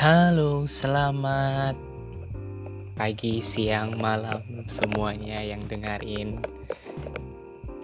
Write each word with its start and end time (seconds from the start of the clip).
Halo, 0.00 0.64
selamat 0.64 1.76
pagi, 2.96 3.44
siang, 3.44 4.00
malam 4.00 4.64
semuanya 4.64 5.44
yang 5.44 5.68
dengerin 5.68 6.40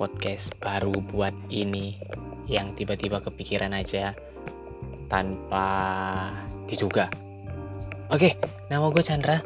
podcast 0.00 0.48
baru 0.56 0.96
buat 1.12 1.36
ini 1.52 2.00
yang 2.48 2.72
tiba-tiba 2.72 3.20
kepikiran 3.20 3.76
aja 3.76 4.16
tanpa 5.12 5.68
diduga. 6.64 7.12
Oke, 8.08 8.32
nama 8.72 8.88
gue 8.88 9.04
Chandra. 9.04 9.44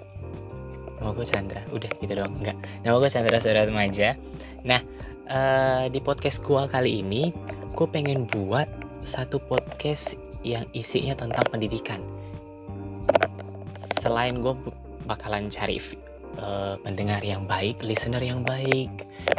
Nama 1.03 1.11
gue 1.11 1.27
Chandra. 1.27 1.67
Udah 1.75 1.91
gitu 1.99 2.13
doang, 2.15 2.39
enggak. 2.39 2.59
Nama 2.87 2.95
gue 3.03 3.11
Chandra 3.11 3.43
Saudara 3.43 3.67
Remaja. 3.67 4.15
Nah, 4.63 4.79
uh, 5.27 5.91
di 5.91 5.99
podcast 5.99 6.39
gue 6.47 6.63
kali 6.71 7.03
ini, 7.03 7.35
gue 7.75 7.87
pengen 7.91 8.31
buat 8.31 8.71
satu 9.03 9.43
podcast 9.43 10.15
yang 10.47 10.71
isinya 10.71 11.19
tentang 11.19 11.51
pendidikan. 11.51 12.20
Selain 14.01 14.33
gue 14.41 14.57
bakalan 15.05 15.53
cari 15.53 15.77
uh, 16.41 16.81
pendengar 16.81 17.21
yang 17.21 17.45
baik, 17.45 17.85
listener 17.85 18.25
yang 18.25 18.41
baik 18.41 18.89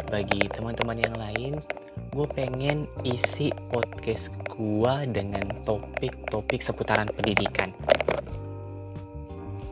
bagi 0.06 0.46
teman-teman 0.54 0.98
yang 1.02 1.16
lain, 1.18 1.58
gue 2.14 2.26
pengen 2.30 2.86
isi 3.02 3.50
podcast 3.74 4.30
gue 4.46 4.94
dengan 5.10 5.50
topik-topik 5.66 6.62
seputaran 6.62 7.10
pendidikan. 7.10 7.74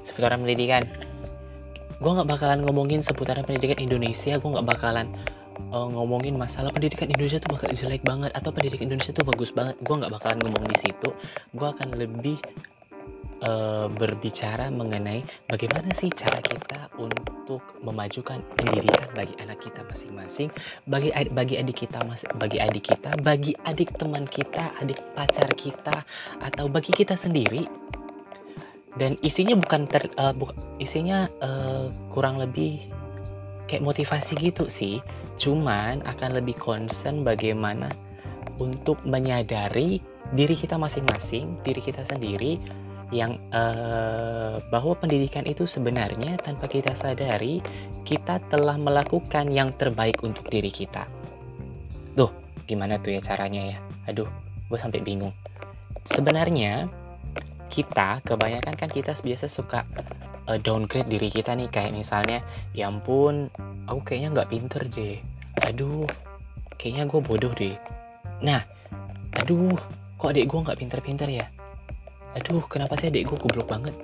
Seputaran 0.02 0.42
pendidikan. 0.42 0.90
Gue 2.02 2.10
nggak 2.10 2.26
bakalan 2.26 2.66
ngomongin 2.66 3.06
seputaran 3.06 3.46
pendidikan 3.46 3.78
Indonesia, 3.78 4.42
gue 4.42 4.50
nggak 4.50 4.66
bakalan 4.66 5.06
uh, 5.70 5.88
ngomongin 5.92 6.34
masalah 6.34 6.72
pendidikan 6.74 7.06
Indonesia 7.12 7.38
tuh 7.38 7.54
bakal 7.54 7.70
jelek 7.76 8.02
banget 8.02 8.32
atau 8.34 8.50
pendidikan 8.50 8.90
Indonesia 8.90 9.12
tuh 9.14 9.26
bagus 9.28 9.52
banget 9.52 9.76
gue 9.84 9.94
nggak 9.94 10.12
bakalan 10.12 10.38
ngomong 10.40 10.64
di 10.66 10.76
situ 10.80 11.08
gue 11.54 11.68
akan 11.68 11.88
lebih 12.00 12.40
uh, 13.44 13.86
berbicara 13.88 14.68
mengenai 14.68 15.24
bagaimana 15.48 15.92
sih 15.96 16.12
cara 16.12 16.40
kita 16.40 16.92
untuk 17.00 17.64
memajukan 17.80 18.40
pendidikan 18.56 19.08
bagi 19.16 19.34
anak 19.40 19.58
kita 19.64 19.80
masing-masing 19.88 20.48
bagi 20.86 21.10
bagi 21.32 21.56
adik 21.60 21.84
kita 21.86 22.04
mas 22.04 22.22
bagi 22.36 22.60
adik 22.60 22.92
kita 22.94 23.16
bagi 23.20 23.52
adik 23.64 23.96
teman 23.96 24.24
kita 24.28 24.72
adik 24.80 25.00
pacar 25.16 25.48
kita 25.56 26.04
atau 26.40 26.68
bagi 26.68 26.92
kita 26.92 27.16
sendiri. 27.16 27.66
Dan 28.98 29.14
isinya 29.22 29.54
bukan 29.54 29.86
ter 29.86 30.10
uh, 30.18 30.34
bu, 30.34 30.50
isinya 30.82 31.30
uh, 31.38 31.86
kurang 32.10 32.42
lebih 32.42 32.90
kayak 33.70 33.86
motivasi 33.86 34.34
gitu 34.34 34.66
sih. 34.66 34.98
Cuman 35.38 36.02
akan 36.02 36.42
lebih 36.42 36.58
concern 36.58 37.22
bagaimana 37.22 37.94
untuk 38.58 38.98
menyadari 39.06 40.02
diri 40.34 40.58
kita 40.58 40.74
masing-masing, 40.74 41.62
diri 41.62 41.78
kita 41.78 42.02
sendiri 42.02 42.58
yang 43.10 43.42
uh, 43.50 44.62
bahwa 44.70 44.94
pendidikan 44.94 45.42
itu 45.46 45.66
sebenarnya 45.66 46.38
tanpa 46.38 46.70
kita 46.70 46.94
sadari 46.94 47.58
kita 48.06 48.38
telah 48.50 48.78
melakukan 48.78 49.50
yang 49.50 49.74
terbaik 49.74 50.22
untuk 50.22 50.46
diri 50.46 50.70
kita. 50.70 51.06
Tuh, 52.14 52.30
gimana 52.70 53.02
tuh 53.02 53.18
ya 53.18 53.20
caranya 53.22 53.76
ya? 53.76 53.78
Aduh, 54.06 54.30
gue 54.70 54.78
sampai 54.78 55.02
bingung. 55.02 55.34
Sebenarnya 56.06 56.86
kita 57.70 58.22
kebanyakan 58.26 58.74
kan 58.74 58.90
kita 58.90 59.14
biasa 59.22 59.46
suka 59.46 59.86
uh, 60.50 60.58
downgrade 60.58 61.06
diri 61.06 61.30
kita 61.30 61.54
nih 61.54 61.70
kayak 61.70 61.94
misalnya 61.94 62.42
ya 62.74 62.90
ampun 62.90 63.46
aku 63.86 64.02
kayaknya 64.02 64.28
nggak 64.34 64.50
pinter 64.50 64.82
deh 64.90 65.16
aduh 65.62 66.10
kayaknya 66.74 67.06
gue 67.06 67.20
bodoh 67.22 67.54
deh 67.54 67.78
nah 68.42 68.66
aduh 69.38 69.78
kok 70.18 70.34
adik 70.34 70.50
gue 70.50 70.60
nggak 70.66 70.78
pinter-pinter 70.82 71.28
ya 71.30 71.46
aduh 72.36 72.62
kenapa 72.70 72.94
sih 72.98 73.10
adik 73.10 73.30
gue 73.30 73.38
goblok 73.38 73.68
banget? 73.70 73.94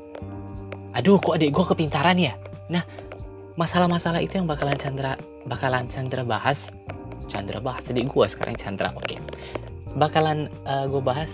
Aduh 0.96 1.20
kok 1.20 1.36
adik 1.38 1.52
gue 1.54 1.64
kepintaran 1.64 2.18
ya? 2.18 2.34
Nah 2.72 2.82
masalah-masalah 3.54 4.20
itu 4.20 4.36
yang 4.36 4.48
bakalan 4.48 4.76
Chandra 4.76 5.14
bakalan 5.46 5.86
Chandra 5.86 6.22
bahas. 6.26 6.70
Chandra 7.26 7.58
bahas 7.58 7.86
adik 7.86 8.10
gue 8.10 8.26
sekarang 8.26 8.56
Chandra 8.58 8.90
oke. 8.94 9.04
Okay. 9.06 9.18
bakalan 9.96 10.52
uh, 10.68 10.84
eh, 10.84 10.86
gue 10.92 11.00
bahas 11.00 11.30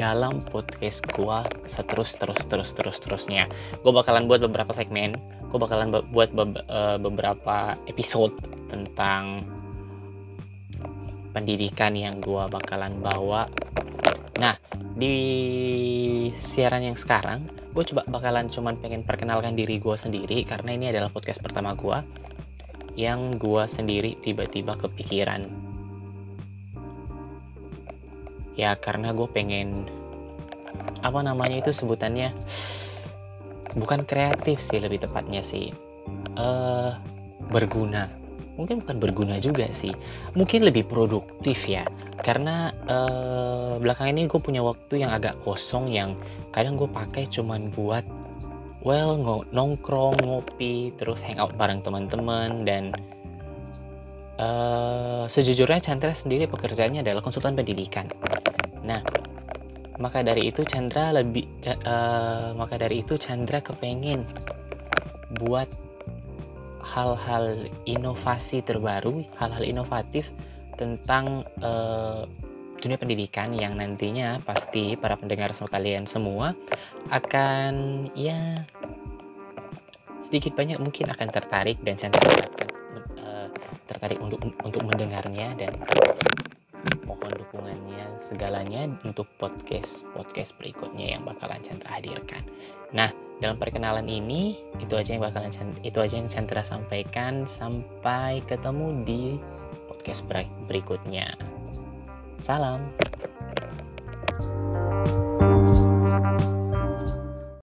dalam 0.00 0.40
podcast 0.48 1.04
gue 1.12 1.38
seterus 1.68 2.16
terus 2.16 2.40
terus 2.48 2.70
terus 2.72 2.96
terusnya. 3.02 3.44
Gue 3.84 3.92
bakalan 3.92 4.26
buat 4.26 4.40
beberapa 4.40 4.72
segmen. 4.72 5.18
Gue 5.52 5.58
bakalan 5.60 5.92
buat 5.92 6.32
be 6.32 6.58
uh, 6.68 6.96
beberapa 6.96 7.76
episode 7.86 8.32
tentang 8.72 9.44
pendidikan 11.36 11.92
yang 11.92 12.20
gue 12.20 12.44
bakalan 12.48 12.96
bawa. 13.00 13.48
Nah 14.40 14.56
di 15.02 16.30
siaran 16.38 16.86
yang 16.86 16.94
sekarang 16.94 17.50
gue 17.74 17.84
coba 17.90 18.06
bakalan 18.06 18.46
cuman 18.46 18.78
pengen 18.78 19.02
perkenalkan 19.02 19.58
diri 19.58 19.82
gue 19.82 19.98
sendiri 19.98 20.46
karena 20.46 20.78
ini 20.78 20.94
adalah 20.94 21.10
podcast 21.10 21.42
pertama 21.42 21.74
gue 21.74 21.98
yang 22.94 23.34
gue 23.40 23.64
sendiri 23.66 24.20
tiba-tiba 24.20 24.78
kepikiran. 24.78 25.48
Ya 28.54 28.76
karena 28.76 29.16
gue 29.16 29.26
pengen 29.32 29.88
apa 31.02 31.18
namanya 31.24 31.66
itu 31.66 31.72
sebutannya 31.74 32.30
bukan 33.74 34.06
kreatif 34.06 34.60
sih 34.62 34.78
lebih 34.78 35.02
tepatnya 35.02 35.42
sih 35.42 35.72
uh, 36.36 36.94
berguna 37.48 38.21
mungkin 38.62 38.86
bukan 38.86 38.96
berguna 39.02 39.36
juga 39.42 39.66
sih 39.74 39.90
mungkin 40.38 40.62
lebih 40.62 40.86
produktif 40.86 41.66
ya 41.66 41.82
karena 42.22 42.70
uh, 42.86 43.76
belakang 43.82 44.14
ini 44.14 44.30
gue 44.30 44.38
punya 44.38 44.62
waktu 44.62 45.02
yang 45.02 45.10
agak 45.10 45.34
kosong 45.42 45.90
yang 45.90 46.14
kadang 46.54 46.78
gue 46.78 46.86
pakai 46.86 47.26
cuman 47.26 47.74
buat 47.74 48.06
well 48.86 49.18
nongkrong 49.50 50.14
ngopi 50.22 50.94
terus 50.94 51.18
hangout 51.26 51.54
bareng 51.58 51.82
teman-teman 51.82 52.62
dan 52.62 52.94
Uh, 54.32 55.28
sejujurnya 55.28 55.78
Chandra 55.78 56.10
sendiri 56.16 56.48
pekerjaannya 56.48 57.04
adalah 57.04 57.20
konsultan 57.20 57.52
pendidikan. 57.52 58.08
Nah, 58.80 58.98
maka 60.00 60.24
dari 60.24 60.50
itu 60.50 60.64
Chandra 60.64 61.14
lebih 61.14 61.46
uh, 61.84 62.50
maka 62.56 62.74
dari 62.80 63.04
itu 63.04 63.20
Chandra 63.20 63.62
kepengen 63.62 64.24
buat 65.36 65.68
hal-hal 66.92 67.72
inovasi 67.88 68.60
terbaru, 68.60 69.24
hal-hal 69.40 69.64
inovatif 69.64 70.28
tentang 70.76 71.48
uh, 71.64 72.28
dunia 72.82 72.98
pendidikan 72.98 73.54
yang 73.54 73.78
nantinya 73.78 74.42
pasti 74.44 74.98
para 74.98 75.14
pendengar 75.14 75.54
kalian 75.54 76.04
semua 76.04 76.52
akan 77.14 78.06
ya 78.18 78.66
sedikit 80.26 80.58
banyak 80.58 80.82
mungkin 80.82 81.06
akan 81.14 81.28
tertarik 81.30 81.78
dan 81.86 81.94
Chandra 81.94 82.50
akan 82.50 82.68
tertarik 83.86 84.18
untuk 84.18 84.42
untuk 84.66 84.82
mendengarnya 84.82 85.54
dan 85.54 85.78
mohon 87.06 87.32
dukungannya 87.38 88.18
segalanya 88.26 88.90
untuk 89.06 89.30
podcast 89.38 90.02
podcast 90.10 90.50
berikutnya 90.58 91.14
yang 91.14 91.22
bakalan 91.22 91.62
Chandra 91.62 92.00
hadirkan. 92.00 92.42
Nah, 92.90 93.14
dalam 93.42 93.58
perkenalan 93.58 94.06
ini 94.06 94.54
itu 94.78 94.94
aja 94.94 95.18
yang 95.18 95.26
bakalan 95.26 95.50
itu 95.82 95.98
aja 95.98 96.14
yang 96.14 96.30
Chandra 96.30 96.62
sampaikan 96.62 97.42
sampai 97.58 98.38
ketemu 98.46 99.02
di 99.02 99.22
podcast 99.90 100.22
berikutnya. 100.70 101.34
Salam. 102.46 102.86